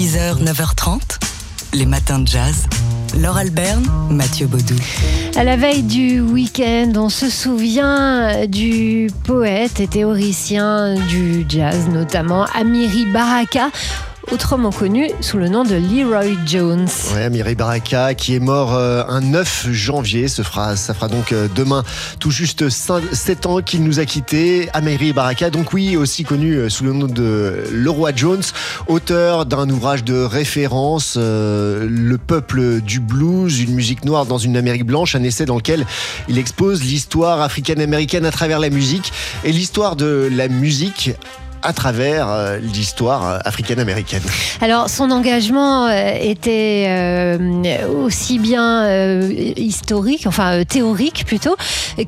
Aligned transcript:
6h, 0.00 0.42
9h30, 0.42 1.18
les 1.74 1.84
matins 1.84 2.20
de 2.20 2.26
jazz. 2.26 2.64
Laure 3.20 3.36
Alberne, 3.36 3.84
Mathieu 4.08 4.46
Baudou. 4.46 4.74
À 5.36 5.44
la 5.44 5.56
veille 5.58 5.82
du 5.82 6.20
week-end, 6.20 6.92
on 6.96 7.10
se 7.10 7.28
souvient 7.28 8.46
du 8.46 9.10
poète 9.24 9.78
et 9.78 9.86
théoricien 9.86 10.94
du 10.94 11.44
jazz, 11.46 11.86
notamment 11.92 12.46
Amiri 12.54 13.04
Baraka 13.12 13.68
autrement 14.32 14.70
connu 14.70 15.10
sous 15.20 15.38
le 15.38 15.48
nom 15.48 15.64
de 15.64 15.74
Leroy 15.74 16.36
Jones. 16.46 16.88
Ouais, 17.14 17.24
Amiri 17.24 17.54
Baraka, 17.54 18.14
qui 18.14 18.34
est 18.34 18.40
mort 18.40 18.74
euh, 18.74 19.02
un 19.08 19.20
9 19.20 19.68
janvier. 19.72 20.28
Ce 20.28 20.42
fera, 20.42 20.76
ça 20.76 20.94
fera 20.94 21.08
donc 21.08 21.32
euh, 21.32 21.48
demain 21.54 21.82
tout 22.18 22.30
juste 22.30 22.68
7 22.68 23.46
ans 23.46 23.60
qu'il 23.60 23.82
nous 23.82 23.98
a 23.98 24.04
quittés. 24.04 24.68
Amiri 24.72 25.12
Baraka, 25.12 25.50
donc 25.50 25.72
oui, 25.72 25.96
aussi 25.96 26.24
connu 26.24 26.54
euh, 26.54 26.68
sous 26.68 26.84
le 26.84 26.92
nom 26.92 27.06
de 27.06 27.64
Leroy 27.72 28.12
Jones, 28.14 28.42
auteur 28.86 29.46
d'un 29.46 29.68
ouvrage 29.68 30.04
de 30.04 30.22
référence, 30.22 31.16
Le 31.16 32.16
peuple 32.16 32.80
du 32.80 33.00
blues, 33.00 33.60
une 33.60 33.74
musique 33.74 34.04
noire 34.04 34.26
dans 34.26 34.38
une 34.38 34.56
Amérique 34.56 34.86
blanche, 34.86 35.14
un 35.14 35.22
essai 35.22 35.44
dans 35.44 35.56
lequel 35.56 35.86
il 36.28 36.38
expose 36.38 36.82
l'histoire 36.82 37.40
africaine-américaine 37.40 38.24
à 38.24 38.30
travers 38.30 38.60
la 38.60 38.70
musique 38.70 39.12
et 39.44 39.52
l'histoire 39.52 39.96
de 39.96 40.28
la 40.30 40.48
musique 40.48 41.10
à 41.62 41.72
travers 41.72 42.28
euh, 42.28 42.58
l'histoire 42.58 43.26
euh, 43.26 43.38
africaine-américaine. 43.44 44.22
Alors, 44.60 44.88
son 44.88 45.10
engagement 45.10 45.86
euh, 45.86 46.12
était 46.20 47.38
aussi 47.88 48.38
bien 48.38 49.20
historique, 49.56 50.26
enfin 50.26 50.64
théorique 50.64 51.24
plutôt, 51.26 51.56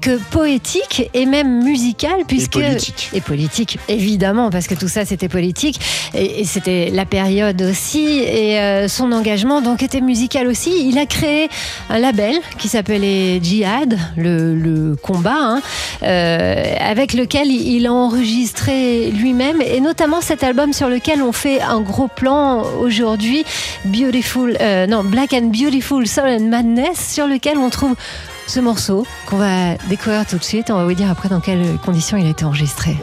que 0.01 0.19
poétique 0.31 1.11
et 1.15 1.27
même 1.27 1.63
musical, 1.63 2.25
puisque 2.27 2.57
et 2.57 2.63
politique. 2.63 3.11
Et 3.13 3.21
politique, 3.21 3.79
évidemment, 3.89 4.51
parce 4.51 4.67
que 4.67 4.75
tout 4.75 4.89
ça 4.89 5.05
c'était 5.05 5.29
politique 5.29 5.81
et, 6.15 6.45
c'était 6.45 6.91
la 6.91 7.05
période 7.05 7.61
aussi. 7.63 8.19
Et 8.19 8.87
son 8.89 9.13
engagement 9.13 9.61
donc 9.61 9.83
était 9.83 10.01
musical 10.01 10.47
aussi. 10.47 10.89
Il 10.89 10.99
a 10.99 11.07
créé 11.07 11.49
un 11.89 11.99
label 11.99 12.35
qui 12.59 12.69
s'appelait 12.69 13.41
Jihad, 13.43 13.99
le, 14.17 14.97
combat, 15.01 15.61
hein, 15.61 15.63
avec 16.81 17.15
lequel 17.15 17.49
il 17.49 17.87
a 17.87 17.93
enregistré 17.93 19.11
lui-même 19.11 19.42
et 19.61 19.81
notamment 19.81 20.21
cet 20.21 20.45
album 20.45 20.73
sur 20.73 20.89
lequel 20.89 21.23
on 21.23 21.33
fait 21.33 21.61
un 21.61 21.81
gros 21.81 22.09
plan 22.09 22.63
aujourd'hui, 22.81 23.45
Beautiful, 23.85 24.57
euh, 24.61 24.87
Black 25.05 25.33
and 25.33 25.47
Beautiful 25.47 26.07
Soul 26.07 26.29
and 26.29 26.49
Madness, 26.49 27.13
sur 27.13 27.27
lequel 27.27 27.59
on 27.59 27.71
trouve 27.71 27.95
ce 28.47 28.61
morceau 28.61 29.07
qu'on 29.27 29.37
va 29.37 29.75
découvrir 29.89 30.27
tout 30.27 30.39
de 30.39 30.45
suite. 30.45 30.71
On 30.71 30.77
va 30.77 30.85
vous 30.85 30.95
dire 30.95 31.11
après 31.11 31.29
dans 31.29 31.41
quelles 31.41 31.77
conditions 31.85 32.17
il 32.17 32.27
a 32.27 32.31
été 32.31 32.45
enregistré. 32.45 32.97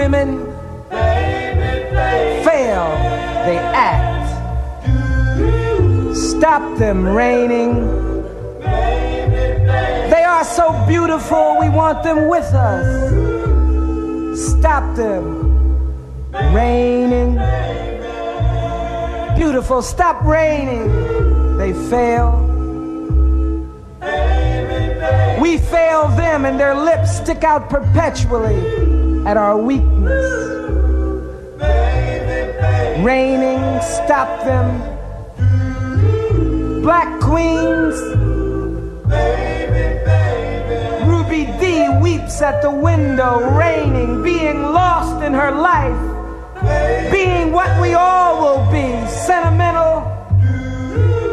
Women 0.00 0.46
fail, 2.42 2.86
they 3.46 3.58
act. 3.92 4.28
Stop 6.16 6.78
them 6.78 7.06
raining. 7.06 7.74
They 10.14 10.24
are 10.26 10.44
so 10.44 10.72
beautiful, 10.88 11.58
we 11.60 11.68
want 11.68 12.02
them 12.02 12.28
with 12.30 12.50
us. 12.54 12.86
Stop 14.40 14.96
them 14.96 15.22
raining. 16.54 17.34
Beautiful, 19.36 19.82
stop 19.82 20.24
raining. 20.24 20.88
They 21.58 21.74
fail. 21.90 22.46
We 25.42 25.58
fail 25.58 26.08
them, 26.16 26.46
and 26.46 26.58
their 26.58 26.74
lips 26.74 27.18
stick 27.18 27.44
out 27.44 27.68
perpetually 27.68 28.79
at 29.26 29.36
our 29.36 29.56
weakness. 29.58 30.26
Raining, 33.04 33.80
stop 33.82 34.44
them. 34.44 34.68
Black 36.82 37.20
queens. 37.20 38.00
Ruby 41.06 41.46
D 41.60 41.88
weeps 42.00 42.40
at 42.40 42.62
the 42.62 42.70
window, 42.70 43.50
raining, 43.56 44.22
being 44.22 44.62
lost 44.62 45.22
in 45.22 45.34
her 45.34 45.50
life, 45.50 47.12
being 47.12 47.52
what 47.52 47.80
we 47.80 47.94
all 47.94 48.40
will 48.40 48.70
be 48.70 49.06
sentimental, 49.06 50.00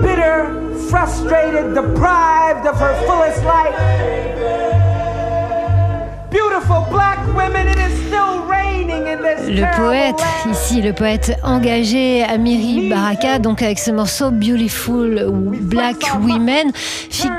bitter, 0.01 0.75
frustrated, 0.89 1.73
deprived 1.73 2.67
of 2.67 2.77
her 2.77 2.95
fullest 3.05 3.43
life. 3.43 4.27
Le 9.45 9.77
poète, 9.77 10.19
ici 10.51 10.81
le 10.81 10.93
poète 10.93 11.37
engagé 11.43 12.23
Amiri 12.23 12.89
Baraka, 12.89 13.39
donc 13.39 13.61
avec 13.61 13.77
ce 13.77 13.91
morceau 13.91 14.31
Beautiful 14.31 15.29
Black 15.61 15.97
Women, 16.21 16.71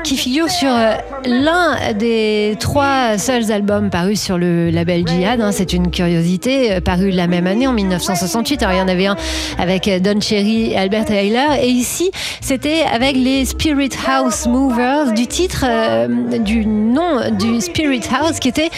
qui 0.03 0.15
figure 0.15 0.49
sur 0.49 0.71
euh, 0.71 0.93
l'un 1.25 1.93
des 1.93 2.55
trois 2.59 3.17
seuls 3.17 3.51
albums 3.51 3.89
parus 3.89 4.21
sur 4.21 4.37
le 4.37 4.69
label 4.69 5.05
Jihad. 5.07 5.41
Hein. 5.41 5.51
C'est 5.51 5.73
une 5.73 5.91
curiosité, 5.91 6.73
euh, 6.73 6.81
paru 6.81 7.09
la 7.11 7.27
même 7.27 7.47
année 7.47 7.67
en 7.67 7.73
1968. 7.73 8.63
Alors 8.63 8.75
il 8.75 8.79
y 8.79 8.81
en 8.81 8.87
avait 8.87 9.07
un 9.07 9.17
avec 9.57 9.89
Don 10.01 10.21
Cherry 10.21 10.71
et 10.71 10.77
Albert 10.77 11.05
Taylor, 11.05 11.53
et 11.61 11.67
ici 11.67 12.11
c'était 12.39 12.83
avec 12.91 13.15
les 13.15 13.45
Spirit 13.45 13.91
House 14.07 14.47
Movers, 14.47 15.11
du 15.13 15.27
titre, 15.27 15.65
euh, 15.67 16.07
du 16.39 16.65
nom 16.65 17.29
du 17.37 17.59
Spirit 17.61 18.03
House, 18.11 18.39
qui 18.39 18.47
était 18.47 18.69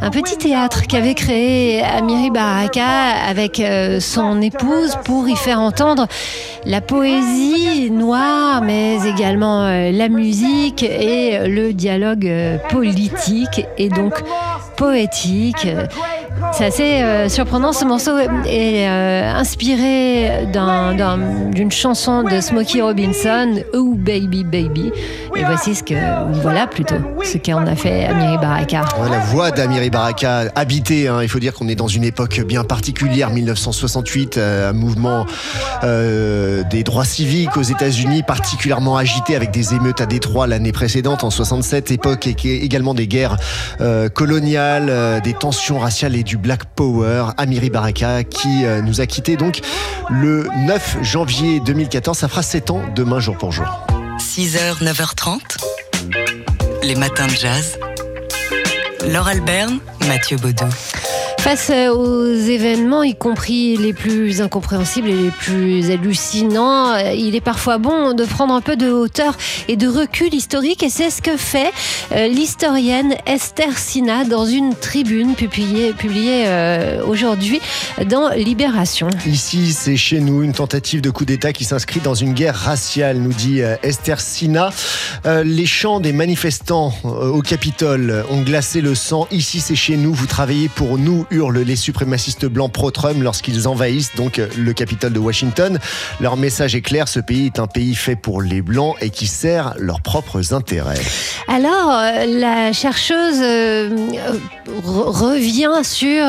un 0.00 0.10
petit 0.10 0.36
théâtre 0.36 0.86
qu'avait 0.86 1.14
créé 1.14 1.82
Amiri 1.82 2.30
Baraka 2.30 2.67
avec 2.76 3.60
euh, 3.60 4.00
son 4.00 4.42
épouse 4.42 4.96
pour 5.04 5.28
y 5.28 5.36
faire 5.36 5.60
entendre 5.60 6.06
la 6.66 6.80
poésie 6.80 7.90
noire, 7.90 8.62
mais 8.62 8.98
également 9.08 9.64
euh, 9.64 9.90
la 9.90 10.08
musique 10.08 10.82
et 10.82 11.38
le 11.48 11.72
dialogue 11.72 12.26
euh, 12.26 12.58
politique 12.70 13.66
et 13.78 13.88
donc 13.88 14.22
poétique. 14.76 15.66
C'est 16.52 16.64
assez 16.64 17.02
euh, 17.02 17.28
surprenant. 17.28 17.72
Ce 17.72 17.84
morceau 17.84 18.18
est 18.18 18.88
euh, 18.88 19.32
inspiré 19.34 20.46
d'une 21.52 21.70
chanson 21.70 22.22
de 22.22 22.40
Smokey 22.40 22.80
Robinson, 22.80 23.60
Oh 23.74 23.94
Baby 23.94 24.44
Baby. 24.44 24.92
Et 25.36 25.44
voici 25.44 25.74
ce 25.74 25.82
que, 25.82 25.94
voilà 26.40 26.66
plutôt, 26.66 26.96
ce 27.22 27.38
qu'on 27.38 27.66
a 27.66 27.76
fait 27.76 28.06
Amiri 28.06 28.38
Baraka. 28.38 28.84
la 29.08 29.18
voix 29.20 29.50
d'Amiri 29.50 29.90
Baraka, 29.90 30.50
habitée, 30.54 31.06
hein. 31.06 31.22
il 31.22 31.28
faut 31.28 31.38
dire 31.38 31.54
qu'on 31.54 31.68
est 31.68 31.76
dans 31.76 31.86
une 31.86 32.02
époque 32.04 32.40
bien 32.40 32.64
particulière, 32.64 33.30
1968, 33.30 34.36
euh, 34.36 34.70
un 34.70 34.72
mouvement 34.72 35.26
des 35.82 36.82
droits 36.82 37.04
civiques 37.04 37.56
aux 37.56 37.62
États-Unis 37.62 38.22
particulièrement 38.22 38.96
agité 38.96 39.36
avec 39.36 39.50
des 39.50 39.74
émeutes 39.74 40.00
à 40.00 40.06
Détroit 40.06 40.46
l'année 40.46 40.72
précédente, 40.72 41.24
en 41.24 41.30
67, 41.30 41.90
époque 41.92 42.26
également 42.26 42.94
des 42.94 43.06
guerres 43.06 43.36
coloniales, 44.14 45.20
des 45.22 45.34
tensions 45.34 45.78
raciales 45.78 46.16
et 46.16 46.24
du 46.28 46.36
Black 46.36 46.66
Power, 46.76 47.30
Amiri 47.38 47.70
Baraka, 47.70 48.22
qui 48.22 48.66
euh, 48.66 48.82
nous 48.82 49.00
a 49.00 49.06
quitté 49.06 49.38
donc 49.38 49.60
le 50.10 50.46
9 50.66 50.98
janvier 51.00 51.58
2014. 51.60 52.18
Ça 52.18 52.28
fera 52.28 52.42
7 52.42 52.70
ans 52.70 52.82
demain 52.94 53.18
jour 53.18 53.38
pour 53.38 53.50
jour. 53.50 53.86
6h, 54.18 54.84
9h30, 54.84 55.40
les 56.82 56.96
matins 56.96 57.26
de 57.26 57.32
jazz. 57.32 57.78
Laure 59.06 59.28
Alberne, 59.28 59.78
Mathieu 60.06 60.36
Baudou. 60.36 60.66
Face 61.38 61.70
aux 61.70 62.34
événements, 62.34 63.02
y 63.02 63.14
compris 63.14 63.76
les 63.76 63.92
plus 63.92 64.42
incompréhensibles 64.42 65.08
et 65.08 65.16
les 65.16 65.30
plus 65.30 65.90
hallucinants, 65.90 66.96
il 67.14 67.34
est 67.34 67.40
parfois 67.40 67.78
bon 67.78 68.12
de 68.12 68.24
prendre 68.24 68.52
un 68.52 68.60
peu 68.60 68.76
de 68.76 68.90
hauteur 68.90 69.36
et 69.68 69.76
de 69.76 69.86
recul 69.86 70.34
historique 70.34 70.82
et 70.82 70.90
c'est 70.90 71.10
ce 71.10 71.22
que 71.22 71.36
fait 71.36 71.70
euh, 72.12 72.26
l'historienne 72.28 73.14
Esther 73.26 73.78
Sina 73.78 74.24
dans 74.24 74.46
une 74.46 74.74
tribune 74.74 75.34
publiée, 75.34 75.94
euh, 76.46 77.04
aujourd'hui 77.06 77.60
dans 78.06 78.30
Libération. 78.30 79.08
Ici, 79.26 79.72
c'est 79.72 79.96
chez 79.96 80.20
nous 80.20 80.42
une 80.42 80.52
tentative 80.52 81.00
de 81.00 81.10
coup 81.10 81.24
d'État 81.24 81.52
qui 81.52 81.64
s'inscrit 81.64 82.00
dans 82.00 82.14
une 82.14 82.34
guerre 82.34 82.56
raciale, 82.56 83.18
nous 83.18 83.32
dit 83.32 83.62
euh, 83.62 83.76
Esther 83.82 84.20
Sina. 84.20 84.70
les 85.24 85.66
chants 85.66 86.00
des 86.00 86.12
manifestants 86.12 86.92
au 87.04 87.42
Capitole 87.42 88.24
ont 88.30 88.42
glacé 88.42 88.80
le 88.80 88.94
sang. 88.94 89.26
Ici, 89.30 89.60
c'est 89.60 89.76
chez 89.76 89.96
nous. 89.96 90.12
Vous 90.12 90.26
travaillez 90.26 90.68
pour 90.68 90.98
nous 90.98 91.26
hurlent 91.30 91.60
les 91.60 91.76
suprémacistes 91.76 92.46
blancs 92.46 92.72
pro-Trump 92.72 93.22
lorsqu'ils 93.22 93.68
envahissent 93.68 94.14
donc 94.16 94.40
le 94.56 94.72
Capitole 94.72 95.12
de 95.12 95.18
Washington. 95.18 95.78
Leur 96.20 96.36
message 96.36 96.74
est 96.74 96.82
clair, 96.82 97.08
ce 97.08 97.20
pays 97.20 97.46
est 97.46 97.58
un 97.58 97.66
pays 97.66 97.94
fait 97.94 98.16
pour 98.16 98.42
les 98.42 98.62
blancs 98.62 98.96
et 99.00 99.10
qui 99.10 99.26
sert 99.26 99.74
leurs 99.78 100.00
propres 100.00 100.54
intérêts. 100.54 101.00
Alors, 101.48 101.90
euh, 101.90 102.26
la 102.26 102.72
chercheuse 102.72 103.40
euh, 103.40 103.88
revient 104.84 105.82
sur 105.82 106.24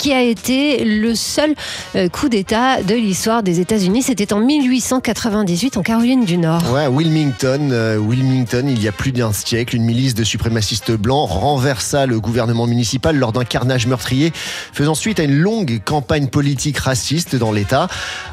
qui 0.00 0.12
a 0.14 0.22
été 0.22 0.82
le 0.84 1.14
seul 1.14 1.54
euh, 1.94 2.08
coup 2.08 2.28
d'État 2.28 2.82
de 2.82 2.94
l'histoire 2.94 3.42
des 3.42 3.60
États-Unis. 3.60 4.02
C'était 4.02 4.32
en 4.32 4.40
1898 4.40 5.76
en 5.76 5.82
Caroline 5.82 6.24
du 6.24 6.38
Nord. 6.38 6.62
Ouais, 6.72 6.86
Wilmington, 6.86 7.98
Wilmington, 7.98 8.66
il 8.68 8.82
y 8.82 8.88
a 8.88 8.92
plus 8.92 9.12
d'un 9.12 9.32
siècle, 9.32 9.76
une 9.76 9.84
milice 9.84 10.14
de 10.14 10.24
suprémacistes 10.24 10.92
blancs 10.92 11.28
renversa 11.30 12.06
le 12.06 12.18
gouvernement 12.18 12.66
municipal 12.66 13.16
lors 13.16 13.32
d'un 13.32 13.44
carnage 13.44 13.86
meurtrier, 13.86 14.32
faisant 14.72 14.94
suite 14.94 15.20
à 15.20 15.24
une 15.24 15.38
longue 15.38 15.80
campagne 15.84 16.28
politique 16.28 16.78
raciste 16.78 17.36
dans 17.36 17.52
l'État. 17.52 17.88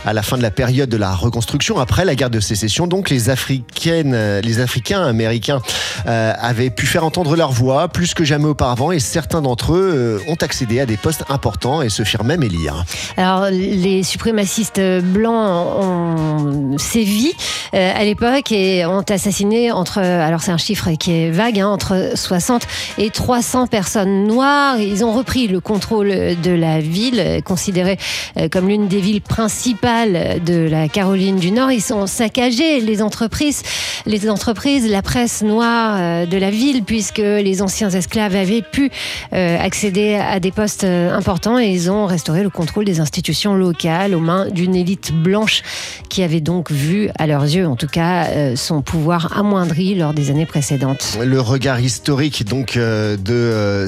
À 0.05 0.13
la 0.13 0.21
fin 0.21 0.37
de 0.37 0.43
la 0.43 0.51
période 0.51 0.89
de 0.89 0.97
la 0.97 1.13
reconstruction, 1.13 1.79
après 1.79 2.05
la 2.05 2.15
guerre 2.15 2.29
de 2.29 2.39
sécession, 2.39 2.87
donc 2.87 3.09
les 3.09 3.29
Africaines, 3.29 4.39
les 4.39 4.59
Africains 4.59 5.03
américains 5.03 5.61
avaient 6.05 6.69
pu 6.69 6.85
faire 6.85 7.03
entendre 7.03 7.35
leur 7.35 7.51
voix 7.51 7.89
plus 7.89 8.13
que 8.13 8.23
jamais 8.23 8.45
auparavant 8.45 8.91
et 8.91 8.99
certains 8.99 9.41
d'entre 9.41 9.73
eux 9.73 9.93
euh, 9.95 10.19
ont 10.31 10.35
accédé 10.35 10.79
à 10.79 10.85
des 10.85 10.97
postes 10.97 11.23
importants 11.29 11.56
et 11.83 11.89
se 11.89 12.03
firent 12.03 12.23
même 12.23 12.43
élire. 12.43 12.83
Alors 13.17 13.49
les 13.49 14.03
suprémacistes 14.03 14.81
blancs 15.01 15.67
ont 15.79 16.77
sévi 16.77 17.33
euh, 17.73 17.91
à 17.95 18.03
l'époque 18.03 18.51
et 18.51 18.85
ont 18.85 19.01
assassiné 19.01 19.71
entre, 19.71 19.99
alors 19.99 20.41
c'est 20.41 20.51
un 20.51 20.57
chiffre 20.57 20.91
qui 20.91 21.11
est 21.11 21.31
vague, 21.31 21.59
hein, 21.59 21.67
entre 21.67 22.11
60 22.15 22.63
et 22.97 23.09
300 23.09 23.67
personnes 23.67 24.25
noires. 24.25 24.79
Ils 24.79 25.03
ont 25.03 25.11
repris 25.11 25.47
le 25.47 25.59
contrôle 25.59 26.09
de 26.09 26.51
la 26.51 26.79
ville, 26.79 27.41
considérée 27.43 27.97
euh, 28.37 28.47
comme 28.49 28.67
l'une 28.67 28.87
des 28.87 28.99
villes 28.99 29.21
principales 29.21 30.43
de 30.43 30.67
la 30.69 30.87
Caroline 30.87 31.37
du 31.37 31.51
Nord. 31.51 31.71
Ils 31.71 31.93
ont 31.93 32.07
saccagé 32.07 32.79
les 32.79 33.01
entreprises, 33.01 33.63
les 34.07 34.29
entreprises, 34.29 34.89
la 34.89 35.01
presse 35.01 35.43
noire 35.43 36.27
de 36.27 36.37
la 36.37 36.49
ville, 36.49 36.83
puisque 36.83 37.17
les 37.17 37.61
anciens 37.61 37.89
esclaves 37.89 38.35
avaient 38.35 38.61
pu 38.61 38.89
euh, 39.33 39.57
accéder 39.59 40.15
à 40.15 40.39
des 40.39 40.51
postes 40.51 40.83
euh, 40.83 41.13
importants 41.13 41.59
et 41.59 41.67
ils 41.67 41.91
ont 41.91 42.05
restauré 42.05 42.43
le 42.43 42.49
contrôle 42.49 42.85
des 42.85 42.99
institutions 42.99 43.55
locales 43.55 44.15
aux 44.15 44.19
mains 44.19 44.47
d'une 44.49 44.75
élite 44.75 45.11
blanche 45.13 45.63
qui 46.09 46.23
avait 46.23 46.41
donc 46.41 46.71
vu, 46.71 47.09
à 47.17 47.27
leurs 47.27 47.43
yeux 47.43 47.67
en 47.67 47.75
tout 47.75 47.87
cas, 47.87 48.25
euh, 48.27 48.55
son 48.55 48.81
pouvoir 48.81 49.37
amoindri 49.37 49.95
lors 49.95 50.13
des 50.13 50.29
années 50.29 50.45
précédentes. 50.45 51.17
Le 51.23 51.41
regard 51.41 51.79
historique 51.79 52.45
donc 52.45 52.77
de 52.77 53.87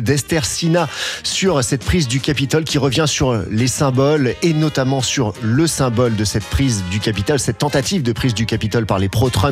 d'Esther 0.00 0.44
Sina 0.44 0.88
sur 1.22 1.62
cette 1.64 1.84
prise 1.84 2.08
du 2.08 2.20
Capitole 2.20 2.64
qui 2.64 2.78
revient 2.78 3.06
sur 3.06 3.42
les 3.50 3.66
symboles 3.66 4.34
et 4.42 4.52
notamment 4.52 5.00
sur 5.00 5.34
le 5.42 5.66
symbole 5.66 6.16
de 6.16 6.24
cette 6.24 6.44
prise 6.44 6.84
du 6.90 7.00
Capitole, 7.00 7.38
cette 7.38 7.58
tentative 7.58 8.02
de 8.02 8.12
prise 8.12 8.34
du 8.34 8.46
Capitole 8.46 8.86
par 8.86 8.98
les 8.98 9.08
pro-Trump 9.08 9.47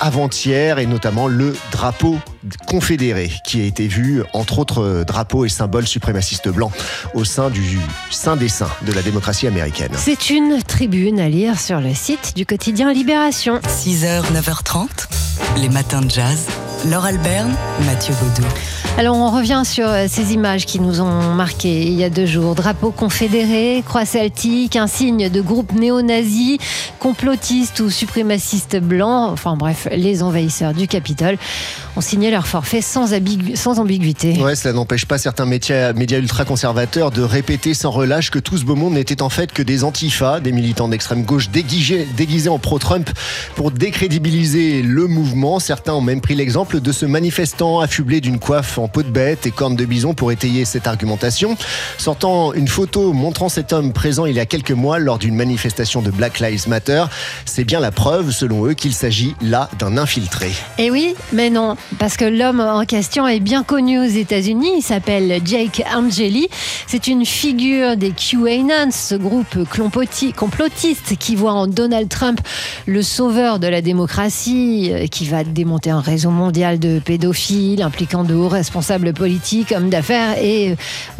avant-hier 0.00 0.78
et 0.78 0.86
notamment 0.86 1.28
le 1.28 1.54
drapeau 1.72 2.18
confédéré 2.66 3.30
qui 3.44 3.60
a 3.60 3.64
été 3.64 3.86
vu, 3.86 4.22
entre 4.32 4.58
autres 4.58 5.04
drapeaux 5.06 5.44
et 5.44 5.48
symboles 5.48 5.86
suprémacistes 5.86 6.48
blancs, 6.48 6.72
au 7.14 7.24
sein 7.24 7.50
du 7.50 7.78
Saint 8.10 8.36
des 8.36 8.48
Saints 8.48 8.70
de 8.82 8.92
la 8.92 9.02
démocratie 9.02 9.46
américaine. 9.46 9.92
C'est 9.96 10.30
une 10.30 10.62
tribune 10.62 11.20
à 11.20 11.28
lire 11.28 11.58
sur 11.60 11.80
le 11.80 11.94
site 11.94 12.34
du 12.36 12.46
quotidien 12.46 12.92
Libération. 12.92 13.60
6h, 13.66 14.22
9h30, 14.32 14.88
les 15.58 15.68
matins 15.68 16.00
de 16.00 16.10
jazz. 16.10 16.46
Laure 16.90 17.04
Alberne, 17.04 17.54
Mathieu 17.84 18.14
Baudou. 18.20 18.48
Alors 18.98 19.16
on 19.16 19.30
revient 19.30 19.62
sur 19.64 19.88
euh, 19.88 20.06
ces 20.08 20.32
images 20.32 20.66
qui 20.66 20.78
nous 20.78 21.00
ont 21.00 21.34
marqués 21.34 21.82
il 21.82 21.94
y 21.94 22.04
a 22.04 22.10
deux 22.10 22.26
jours. 22.26 22.54
Drapeau 22.54 22.90
confédéré, 22.90 23.82
croix 23.86 24.04
celtique, 24.04 24.76
un 24.76 24.86
signe 24.86 25.30
de 25.30 25.40
groupe 25.40 25.72
néo-nazi, 25.72 26.58
complotiste 26.98 27.80
ou 27.80 27.90
suprémaciste 27.90 28.76
blanc, 28.76 29.30
enfin 29.30 29.56
bref, 29.56 29.88
les 29.90 30.22
envahisseurs 30.22 30.74
du 30.74 30.86
Capitole 30.86 31.38
ont 31.96 32.00
signé 32.00 32.30
leur 32.30 32.46
forfait 32.46 32.82
sans, 32.82 33.12
ambiguïté. 33.80 34.40
Ouais, 34.40 34.54
cela 34.54 34.74
n'empêche 34.74 35.06
pas 35.06 35.18
certains 35.18 35.46
médias, 35.46 35.92
ultra-conservateurs 35.92 37.10
de 37.10 37.22
répéter 37.22 37.74
sans 37.74 37.90
relâche 37.90 38.30
que 38.30 38.38
tout 38.38 38.58
ce 38.58 38.64
beau 38.64 38.76
monde 38.76 38.94
n'était 38.94 39.22
en 39.22 39.28
fait 39.28 39.52
que 39.52 39.62
des 39.62 39.82
antifas, 39.82 40.40
des 40.40 40.52
militants 40.52 40.88
d'extrême 40.88 41.24
gauche 41.24 41.48
déguisés 41.50 42.48
en 42.48 42.58
pro-Trump 42.58 43.10
pour 43.56 43.70
décrédibiliser 43.70 44.82
le 44.82 45.06
mouvement. 45.06 45.58
Certains 45.58 45.94
ont 45.94 46.00
même 46.00 46.20
pris 46.20 46.34
l'exemple 46.34 46.80
de 46.80 46.92
ce 46.92 47.06
manifestant 47.06 47.80
affublé 47.80 48.20
d'une 48.20 48.38
coiffe 48.38 48.69
en 48.78 48.88
peau 48.88 49.02
de 49.02 49.10
bête 49.10 49.46
et 49.46 49.50
cornes 49.50 49.76
de 49.76 49.84
bison 49.84 50.14
pour 50.14 50.32
étayer 50.32 50.64
cette 50.64 50.86
argumentation, 50.86 51.56
sortant 51.98 52.52
une 52.52 52.68
photo 52.68 53.12
montrant 53.12 53.48
cet 53.48 53.72
homme 53.72 53.92
présent 53.92 54.26
il 54.26 54.36
y 54.36 54.40
a 54.40 54.46
quelques 54.46 54.70
mois 54.70 54.98
lors 54.98 55.18
d'une 55.18 55.34
manifestation 55.34 56.02
de 56.02 56.10
Black 56.10 56.40
Lives 56.40 56.68
Matter. 56.68 57.04
C'est 57.44 57.64
bien 57.64 57.80
la 57.80 57.90
preuve, 57.90 58.30
selon 58.30 58.66
eux, 58.66 58.74
qu'il 58.74 58.92
s'agit 58.92 59.34
là 59.40 59.68
d'un 59.78 59.96
infiltré. 59.96 60.52
Eh 60.78 60.90
oui, 60.90 61.14
mais 61.32 61.50
non, 61.50 61.76
parce 61.98 62.16
que 62.16 62.24
l'homme 62.24 62.60
en 62.60 62.84
question 62.84 63.26
est 63.26 63.40
bien 63.40 63.62
connu 63.62 63.98
aux 63.98 64.04
États-Unis. 64.08 64.72
Il 64.78 64.82
s'appelle 64.82 65.40
Jake 65.44 65.82
Angeli. 65.94 66.48
C'est 66.86 67.06
une 67.06 67.24
figure 67.24 67.96
des 67.96 68.10
QAnon, 68.10 68.90
ce 68.90 69.14
groupe 69.14 69.58
complotiste 70.36 71.16
qui 71.18 71.36
voit 71.36 71.52
en 71.52 71.66
Donald 71.66 72.08
Trump 72.08 72.40
le 72.86 73.02
sauveur 73.02 73.58
de 73.58 73.66
la 73.66 73.82
démocratie, 73.82 74.90
euh, 74.92 75.06
qui 75.06 75.26
va 75.26 75.44
démonter 75.44 75.90
un 75.90 76.00
réseau 76.00 76.30
mondial 76.30 76.78
de 76.78 76.98
pédophiles 76.98 77.82
impliquant 77.82 78.24
de 78.24 78.34
hauts 78.34 78.48
responsables 78.60 79.14
politiques, 79.14 79.72
hommes 79.74 79.88
d'affaires 79.88 80.36
et 80.36 80.72
euh, 80.72 80.74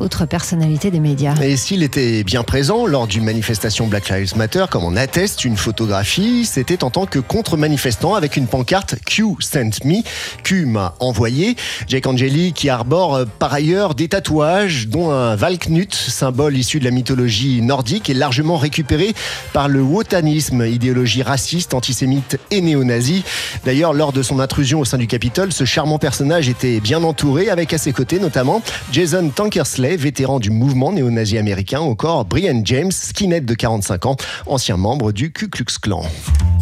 autres 0.04 0.26
personnalités 0.26 0.90
des 0.90 1.00
médias. 1.00 1.34
Et 1.40 1.56
s'il 1.56 1.82
était 1.82 2.22
bien 2.22 2.42
présent 2.42 2.86
lors 2.86 3.06
d'une 3.06 3.24
manifestation 3.24 3.86
Black 3.86 4.10
Lives 4.10 4.36
Matter, 4.36 4.66
comme 4.70 4.84
on 4.84 4.94
atteste 4.94 5.46
une 5.46 5.56
photographie, 5.56 6.44
c'était 6.44 6.84
en 6.84 6.90
tant 6.90 7.06
que 7.06 7.18
contre-manifestant 7.18 8.14
avec 8.14 8.36
une 8.36 8.46
pancarte 8.46 8.96
Q 9.06 9.36
sent 9.40 9.70
me, 9.86 10.02
Q 10.44 10.66
m'a 10.66 10.94
envoyé. 11.00 11.56
Jake 11.88 12.06
Angeli 12.06 12.52
qui 12.52 12.68
arbore 12.68 13.14
euh, 13.14 13.24
par 13.38 13.54
ailleurs 13.54 13.94
des 13.94 14.08
tatouages, 14.08 14.88
dont 14.88 15.10
un 15.10 15.34
Valknut, 15.34 15.94
symbole 15.94 16.58
issu 16.58 16.78
de 16.78 16.84
la 16.84 16.90
mythologie 16.90 17.62
nordique 17.62 18.10
et 18.10 18.14
largement 18.14 18.58
récupéré 18.58 19.14
par 19.54 19.68
le 19.68 19.80
wotanisme, 19.80 20.66
idéologie 20.66 21.22
raciste, 21.22 21.72
antisémite 21.72 22.38
et 22.50 22.60
néo-nazi. 22.60 23.24
D'ailleurs, 23.64 23.94
lors 23.94 24.12
de 24.12 24.22
son 24.22 24.40
intrusion 24.40 24.80
au 24.80 24.84
sein 24.84 24.98
du 24.98 25.06
Capitole, 25.06 25.54
ce 25.54 25.64
charmant 25.64 25.98
personnage 25.98 26.50
était 26.50 26.80
bien 26.80 27.02
entouré, 27.02 27.29
avec 27.38 27.72
à 27.72 27.78
ses 27.78 27.92
côtés 27.92 28.18
notamment 28.18 28.60
Jason 28.90 29.30
Tankersley, 29.30 29.96
vétéran 29.96 30.40
du 30.40 30.50
mouvement 30.50 30.92
néo-nazi 30.92 31.38
américain, 31.38 31.80
ou 31.80 31.90
encore 31.90 32.24
Brian 32.24 32.62
James, 32.64 32.90
skinhead 32.90 33.44
de 33.44 33.54
45 33.54 34.06
ans, 34.06 34.16
ancien 34.46 34.76
membre 34.76 35.12
du 35.12 35.32
Ku 35.32 35.48
Klux 35.48 35.78
Klan. 35.80 36.02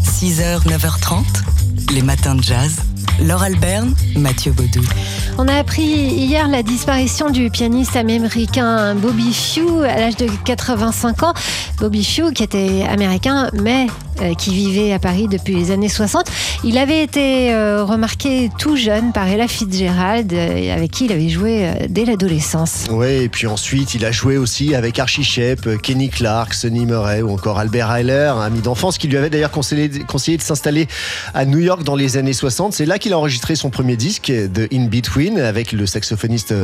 6h, 0.03 0.67
9h30, 0.67 1.25
les 1.95 2.03
matins 2.03 2.35
de 2.35 2.43
jazz. 2.43 2.83
Laure 3.21 3.43
Alberne, 3.43 3.95
Mathieu 4.17 4.53
Baudou. 4.53 4.85
On 5.39 5.49
a 5.49 5.55
appris 5.55 5.83
hier 5.83 6.47
la 6.49 6.63
disparition 6.63 7.31
du 7.31 7.51
pianiste 7.51 7.97
américain 7.97 8.95
Bobby 8.95 9.33
Few 9.33 9.83
à 9.83 9.99
l'âge 9.99 10.17
de 10.17 10.29
85 10.45 11.23
ans. 11.25 11.35
Bobby 11.79 12.05
Few, 12.05 12.31
qui 12.33 12.45
était 12.45 12.85
américain, 12.89 13.51
mais 13.55 13.89
euh, 14.21 14.35
qui 14.35 14.51
vivait 14.51 14.93
à 14.93 14.99
Paris 14.99 15.29
depuis 15.29 15.55
les 15.55 15.71
années 15.71 15.89
60. 15.89 16.27
Il 16.65 16.77
avait 16.77 17.03
été 17.03 17.53
euh, 17.53 17.85
remarqué 17.85 18.51
tout 18.59 18.75
jeune 18.75 19.13
par 19.13 19.29
Ella 19.29 19.47
Fitzgerald, 19.47 20.33
euh, 20.33 20.75
avec 20.75 20.91
qui 20.91 21.05
il 21.05 21.13
avait 21.13 21.29
joué 21.29 21.71
dès 21.89 22.05
l'adolescence. 22.05 22.87
Oui, 22.91 23.07
et 23.07 23.29
puis 23.29 23.47
ensuite, 23.47 23.95
il 23.95 24.05
a 24.05 24.11
joué 24.11 24.37
aussi 24.37 24.75
avec 24.75 24.99
Archie 24.99 25.23
Shepp, 25.23 25.81
Kenny 25.83 26.09
Clark, 26.09 26.53
Sonny 26.55 26.85
Murray 26.85 27.23
ou 27.23 27.31
encore 27.31 27.61
Albert 27.61 27.95
Heiler, 27.95 28.33
un 28.35 28.41
ami 28.41 28.61
d'enfance 28.61 28.99
qui 28.99 29.07
lui 29.07 29.17
avait 29.17 29.31
d'ailleurs 29.31 29.53
conseillé, 29.53 29.89
conseillé 30.09 30.37
de 30.37 30.43
s'installer 30.43 30.89
à 31.35 31.45
New 31.45 31.59
York 31.59 31.85
dans 31.85 31.97
les 31.97 32.17
années 32.17 32.33
60. 32.33 32.73
C'est 32.73 32.87
là 32.87 32.99
qu'il 32.99 33.13
a 33.13 33.19
enregistré 33.19 33.55
son 33.55 33.71
premier 33.71 33.97
disque 33.97 34.33
de 34.33 34.69
In 34.73 34.87
Between 34.87 35.39
avec 35.39 35.73
le 35.73 35.87
saxophoniste 35.87 36.55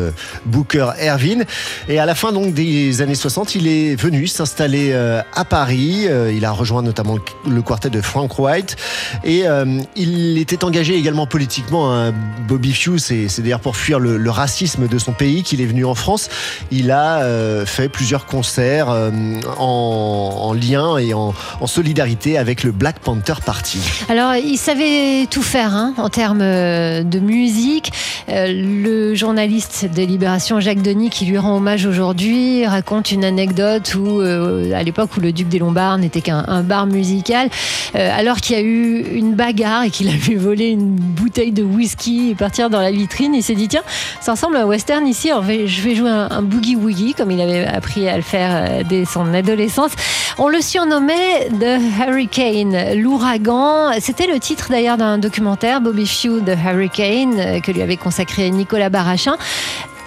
Booker 0.46 0.90
Ervin. 0.98 1.42
Et 1.88 2.00
à 2.00 2.06
la 2.06 2.14
fin 2.16 2.32
donc 2.32 2.52
des 2.52 3.00
années 3.00 3.14
60, 3.14 3.54
il 3.54 3.68
est 3.68 3.94
venu 3.94 4.26
s'installer 4.26 4.92
à 4.92 5.44
Paris. 5.44 6.08
Il 6.34 6.44
a 6.44 6.50
rejoint 6.50 6.82
notamment 6.82 7.14
le 7.14 7.20
quartet 7.64 7.90
de 7.90 8.00
Frank 8.00 8.38
White. 8.38 8.76
Et 9.24 9.46
euh, 9.46 9.80
il 9.96 10.38
était 10.38 10.64
engagé 10.64 10.94
également 10.94 11.26
politiquement. 11.26 11.92
Hein. 11.92 12.12
Bobby 12.46 12.72
Few, 12.72 12.98
c'est 12.98 13.40
d'ailleurs 13.40 13.60
pour 13.60 13.76
fuir 13.76 13.98
le, 13.98 14.30
racisme 14.30 14.88
de 14.88 14.98
son 14.98 15.12
pays 15.12 15.42
qu'il 15.42 15.60
est 15.60 15.66
venu 15.66 15.84
en 15.84 15.94
France. 15.94 16.28
Il 16.70 16.90
a 16.90 17.22
euh, 17.22 17.64
fait 17.66 17.88
plusieurs 17.88 18.26
concerts 18.26 18.90
euh, 18.90 19.10
en, 19.58 20.52
lien 20.54 20.98
et 20.98 21.14
en, 21.14 21.34
solidarité 21.66 22.36
avec 22.36 22.62
le 22.62 22.72
Black 22.72 22.98
Panther 22.98 23.34
Party. 23.44 23.78
Alors, 24.08 24.34
il 24.34 24.58
savait 24.58 25.26
tout 25.30 25.42
faire 25.42 25.74
hein, 25.74 25.94
en 25.96 26.10
termes 26.10 26.40
de 26.40 27.18
musique. 27.18 27.92
Le 28.28 29.14
journaliste 29.14 29.88
de 29.94 30.02
Libération 30.02 30.60
Jacques 30.60 30.82
Denis, 30.82 31.10
qui 31.10 31.24
lui 31.24 31.38
rend 31.38 31.56
hommage 31.56 31.86
aujourd'hui, 31.86 32.66
raconte 32.66 33.12
une 33.12 33.24
anecdote 33.24 33.94
où, 33.94 34.20
à 34.20 34.82
l'époque 34.82 35.16
où 35.16 35.20
le 35.20 35.32
Duc 35.32 35.48
des 35.48 35.58
Lombards 35.58 35.98
n'était 35.98 36.20
qu'un 36.20 36.62
bar 36.62 36.86
musical, 36.86 37.33
euh, 37.34 38.10
alors 38.18 38.38
qu'il 38.38 38.56
y 38.56 38.58
a 38.58 38.62
eu 38.62 39.02
une 39.14 39.34
bagarre 39.34 39.84
et 39.84 39.90
qu'il 39.90 40.08
a 40.08 40.16
vu 40.16 40.36
voler 40.36 40.68
une 40.68 40.94
bouteille 40.94 41.52
de 41.52 41.62
whisky 41.62 42.30
et 42.30 42.34
partir 42.34 42.70
dans 42.70 42.80
la 42.80 42.90
vitrine, 42.90 43.34
il 43.34 43.42
s'est 43.42 43.54
dit 43.54 43.68
tiens, 43.68 43.82
ça 44.20 44.32
ressemble 44.32 44.56
à 44.56 44.62
un 44.62 44.66
western 44.66 45.06
ici, 45.06 45.30
je 45.30 45.82
vais 45.82 45.94
jouer 45.94 46.10
un, 46.10 46.42
boogie 46.42 46.76
woogie 46.76 47.14
comme 47.14 47.30
il 47.30 47.40
avait 47.40 47.66
appris 47.66 48.08
à 48.08 48.16
le 48.16 48.22
faire 48.22 48.84
dès 48.84 49.04
son 49.04 49.32
adolescence. 49.34 49.92
On 50.38 50.48
le 50.48 50.60
surnommait 50.60 51.48
The 51.60 51.80
Hurricane, 52.00 52.94
l'ouragan. 53.00 53.92
C'était 54.00 54.26
le 54.26 54.38
titre 54.40 54.68
d'ailleurs 54.70 54.96
d'un 54.96 55.18
documentaire, 55.18 55.80
Bobby 55.80 56.06
Few, 56.06 56.40
The 56.40 56.56
Hurricane, 56.56 57.60
que 57.60 57.70
lui 57.70 57.82
avait 57.82 57.96
consacré 57.96 58.50
Nicolas 58.50 58.88
Barachin. 58.88 59.36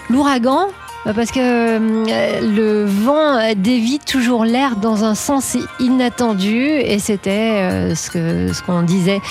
L'ouragan, 0.10 0.68
parce 1.14 1.32
que 1.32 1.40
euh, 1.40 2.42
le 2.42 2.86
vent 2.86 3.54
dévie 3.56 4.00
toujours 4.00 4.46
l'air 4.46 4.76
dans 4.76 5.04
un 5.04 5.16
sens 5.16 5.58
inattendu 5.80 6.58
et 6.58 7.00
c'était 7.00 7.62
euh, 7.62 7.96
ce 7.96 8.62
qu'on 8.62 8.82
disait 8.82 9.22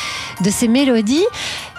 de 0.43 0.51
ces 0.51 0.69
mélodies. 0.69 1.27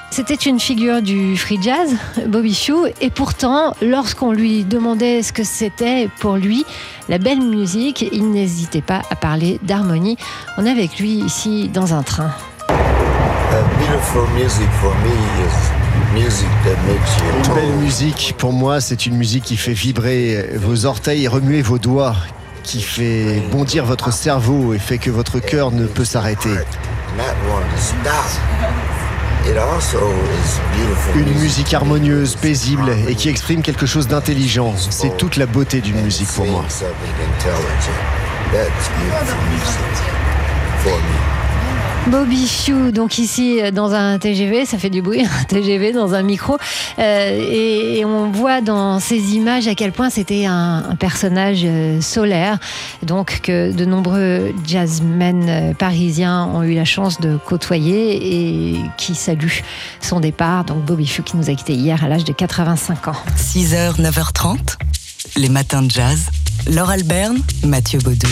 C'était 0.09 0.35
une 0.35 0.59
figure 0.59 1.01
du 1.01 1.35
free 1.35 1.59
jazz, 1.61 1.95
Bobby 2.27 2.53
Chou, 2.53 2.85
et 3.01 3.09
pourtant, 3.09 3.75
lorsqu'on 3.81 4.31
lui 4.31 4.63
demandait 4.63 5.21
ce 5.21 5.33
que 5.33 5.43
c'était 5.43 6.09
pour 6.19 6.37
lui, 6.37 6.65
la 7.09 7.17
belle 7.17 7.41
musique, 7.41 8.05
il 8.13 8.31
n'hésitait 8.31 8.81
pas 8.81 9.01
à 9.11 9.15
parler 9.15 9.59
d'harmonie. 9.63 10.17
On 10.57 10.65
est 10.65 10.71
avec 10.71 10.97
lui 10.97 11.09
ici 11.09 11.69
dans 11.69 11.93
un 11.93 12.03
train. 12.03 12.31
Une 17.47 17.55
belle 17.55 17.75
musique, 17.79 18.35
pour 18.37 18.53
moi, 18.53 18.81
c'est 18.81 19.05
une 19.05 19.15
musique 19.15 19.43
qui 19.43 19.57
fait 19.57 19.73
vibrer 19.73 20.49
vos 20.55 20.85
orteils 20.85 21.25
et 21.25 21.27
remuer 21.27 21.61
vos 21.61 21.77
doigts, 21.79 22.15
qui 22.63 22.81
fait 22.81 23.41
bondir 23.51 23.85
votre 23.85 24.11
cerveau 24.11 24.73
et 24.73 24.79
fait 24.79 24.97
que 24.97 25.09
votre 25.09 25.39
cœur 25.39 25.71
ne 25.71 25.85
peut 25.85 26.05
s'arrêter. 26.05 26.49
Une 31.15 31.39
musique 31.39 31.73
harmonieuse, 31.73 32.35
paisible 32.35 32.91
et 33.07 33.15
qui 33.15 33.29
exprime 33.29 33.61
quelque 33.61 33.85
chose 33.85 34.07
d'intelligent. 34.07 34.73
C'est 34.89 35.15
toute 35.17 35.37
la 35.37 35.45
beauté 35.45 35.81
d'une 35.81 36.01
musique 36.01 36.27
pour 36.29 36.45
moi. 36.45 36.65
Bobby 42.09 42.47
Chou, 42.47 42.91
donc 42.91 43.17
ici 43.17 43.59
euh, 43.61 43.71
dans 43.71 43.93
un 43.93 44.17
TGV, 44.17 44.65
ça 44.65 44.77
fait 44.77 44.89
du 44.89 45.01
bruit, 45.01 45.25
un 45.41 45.43
TGV 45.43 45.91
dans 45.91 46.13
un 46.13 46.21
micro, 46.21 46.57
euh, 46.99 47.51
et, 47.51 48.05
on 48.05 48.31
voit 48.31 48.61
dans 48.61 48.99
ces 48.99 49.35
images 49.35 49.67
à 49.67 49.75
quel 49.75 49.91
point 49.91 50.09
c'était 50.09 50.45
un, 50.45 50.95
personnage 50.97 51.61
euh, 51.65 51.99
solaire, 51.99 52.59
donc 53.03 53.41
que 53.41 53.73
de 53.73 53.83
nombreux 53.83 54.53
jazzmen 54.65 55.75
parisiens 55.77 56.45
ont 56.45 56.63
eu 56.63 56.75
la 56.75 56.85
chance 56.85 57.19
de 57.19 57.37
côtoyer 57.37 58.71
et 58.71 58.81
qui 58.97 59.13
saluent 59.13 59.63
son 59.99 60.21
départ. 60.21 60.63
Donc 60.63 60.85
Bobby 60.85 61.05
Chou 61.05 61.23
qui 61.23 61.35
nous 61.35 61.49
a 61.49 61.53
quittés 61.53 61.73
hier 61.73 62.03
à 62.03 62.07
l'âge 62.07 62.23
de 62.23 62.31
85 62.31 63.09
ans. 63.09 63.15
6h, 63.37 63.99
9h30, 63.99 64.77
les 65.35 65.49
matins 65.49 65.81
de 65.81 65.91
jazz. 65.91 66.29
Laure 66.67 66.89
Alberne, 66.89 67.39
Mathieu 67.63 67.99
Baudou. 67.99 68.27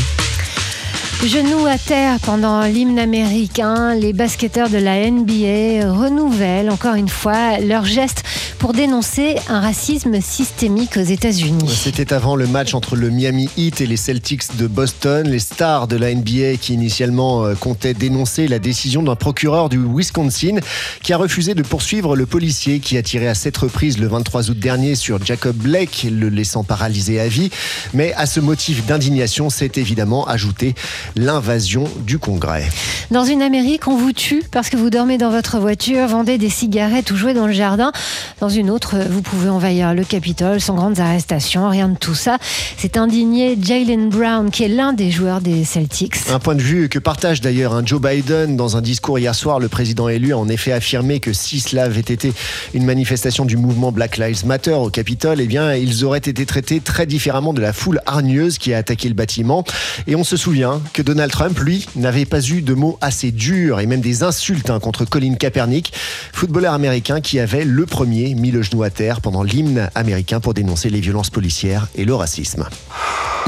Genoux 1.28 1.66
à 1.66 1.80
terre 1.80 2.20
pendant 2.20 2.62
l'hymne 2.66 3.00
américain, 3.00 3.96
les 3.96 4.14
basketteurs 4.14 4.70
de 4.70 4.78
la 4.78 5.10
NBA 5.10 5.92
renouvellent 5.92 6.70
encore 6.70 6.94
une 6.94 7.10
fois 7.10 7.58
leur 7.58 7.84
geste 7.84 8.24
pour 8.60 8.74
dénoncer 8.74 9.36
un 9.50 9.60
racisme 9.60 10.22
systémique 10.22 10.98
aux 10.98 11.04
États-Unis. 11.04 11.68
C'était 11.68 12.14
avant 12.14 12.36
le 12.36 12.46
match 12.46 12.74
entre 12.76 12.96
le 12.96 13.10
Miami 13.10 13.50
Heat 13.58 13.82
et 13.82 13.88
les 13.88 13.98
Celtics 13.98 14.56
de 14.58 14.68
Boston. 14.68 15.28
Les 15.28 15.40
stars 15.40 15.88
de 15.88 15.96
la 15.96 16.14
NBA 16.14 16.58
qui 16.62 16.74
initialement 16.74 17.44
euh, 17.44 17.56
comptaient 17.56 17.94
dénoncer 17.96 18.48
la 18.48 18.60
décision 18.60 19.02
d'un 19.02 19.16
procureur 19.16 19.70
du 19.70 19.80
Wisconsin 19.80 20.58
qui 21.02 21.12
a 21.12 21.18
refusé 21.18 21.56
de 21.56 21.64
poursuivre 21.64 22.16
le 22.16 22.26
policier 22.26 22.80
qui 22.80 22.98
a 22.98 23.04
tiré 23.04 23.28
à 23.28 23.34
sept 23.34 23.58
reprises 23.58 23.98
le 23.98 24.08
23 24.08 24.52
août 24.52 24.60
dernier 24.60 24.96
sur 24.96 25.24
Jacob 25.24 25.56
Blake, 25.56 26.06
le 26.10 26.30
laissant 26.30 26.64
paralysé 26.64 27.20
à 27.20 27.28
vie. 27.28 27.50
Mais 27.94 28.14
à 28.14 28.26
ce 28.26 28.40
motif 28.40 28.86
d'indignation 28.86 29.50
s'est 29.50 29.72
évidemment 29.76 30.28
ajouté 30.28 30.76
l'invasion 31.16 31.86
du 32.06 32.20
Congrès. 32.20 32.68
Dans 33.12 33.24
une 33.24 33.42
Amérique, 33.42 33.88
on 33.88 33.96
vous 33.96 34.12
tue 34.12 34.44
parce 34.52 34.70
que 34.70 34.78
vous 34.78 34.90
dormez 34.90 35.18
dans 35.18 35.30
votre 35.30 35.60
voiture, 35.60 36.08
vendez 36.08 36.38
des 36.38 36.50
cigarettes 36.50 37.12
ou 37.12 37.16
jouez 37.16 37.34
dans 37.34 37.48
le 37.48 37.54
jardin. 37.54 37.92
Dans 38.40 38.50
une 38.50 38.70
autre, 38.70 38.96
vous 39.10 39.22
pouvez 39.22 39.50
envahir 39.50 39.94
le 39.94 40.04
Capitole 40.04 40.60
sans 40.60 40.76
grandes 40.76 41.00
arrestations, 41.00 41.70
rien 41.70 41.88
de 41.88 41.98
tout 41.98 42.16
ça. 42.16 42.38
C'est 42.78 42.98
indigné 42.98 43.58
Jalen 43.62 44.10
Brown, 44.10 44.52
qui 44.52 44.64
est 44.64 44.68
l'un 44.68 44.94
des 44.94 45.12
joueurs 45.12 45.40
des 45.40 45.64
Celtics. 45.64 46.16
Un 46.30 46.40
point 46.40 46.56
de 46.56 46.62
vue 46.62 46.90
que 46.90 47.00
partage 47.00 47.42
d'ailleurs 47.42 47.74
un 47.74 47.86
Joe 47.86 48.02
Biden. 48.02 48.58
Dans 48.58 48.76
un 48.76 48.82
discours 48.82 49.20
hier 49.20 49.36
soir, 49.36 49.60
le 49.60 49.70
président 49.70 50.10
élu 50.10 50.34
a 50.34 50.38
en 50.38 50.50
effet 50.50 50.72
affirmé 50.72 51.20
que 51.20 51.32
si 51.32 51.60
cela 51.60 51.84
avait 51.84 52.00
été 52.02 52.34
une 52.74 52.86
manifestation 52.86 53.46
du 53.46 53.56
mouvement 53.56 53.92
Black 53.92 54.18
Lives 54.18 54.46
Matter 54.46 54.74
au 54.74 54.90
Capitole, 54.90 55.40
eh 55.40 55.48
bien, 55.48 55.76
ils 55.76 56.04
auraient 56.04 56.20
été 56.20 56.46
traités 56.46 56.82
très 56.82 57.06
différemment 57.06 57.54
de 57.54 57.62
la 57.62 57.72
foule 57.72 58.02
hargneuse 58.06 58.58
qui 58.58 58.74
a 58.74 58.78
attaqué 58.78 59.08
le 59.08 59.14
bâtiment. 59.16 59.64
Et 60.08 60.16
on 60.16 60.24
se 60.24 60.38
souvient 60.38 60.82
que 60.96 61.02
Donald 61.02 61.30
Trump, 61.30 61.60
lui, 61.60 61.86
n'avait 61.98 62.24
pas 62.24 62.40
eu 62.40 62.62
de 62.62 62.74
mots 62.74 62.98
assez 63.02 63.34
durs 63.34 63.82
et 63.82 63.86
même 63.86 64.00
des 64.00 64.24
insultes 64.24 64.70
hein, 64.70 64.80
contre 64.80 65.04
Colin 65.04 65.36
Kaepernick, 65.36 65.92
footballeur 66.32 66.74
américain 66.74 67.20
qui 67.20 67.38
avait 67.38 67.66
le 67.66 67.86
premier 67.86 68.34
mis 68.34 68.50
le 68.50 68.62
genou 68.62 68.82
à 68.82 68.90
terre 68.90 69.20
pendant 69.20 69.44
l'hymne 69.44 69.90
américain 69.94 70.40
pour 70.40 70.54
dénoncer 70.54 70.90
les 70.90 71.02
violences 71.02 71.30
policières 71.30 71.90
et 71.96 72.06
le 72.06 72.16
racisme. 72.16 72.64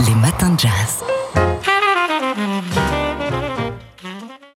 Les 0.06 0.16
matins 0.16 0.50
de 0.50 0.60
jazz. 0.60 1.67